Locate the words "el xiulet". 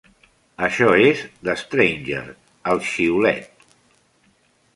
2.73-3.69